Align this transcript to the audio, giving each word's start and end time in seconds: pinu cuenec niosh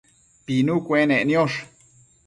pinu 0.45 0.75
cuenec 0.85 1.23
niosh 1.27 1.57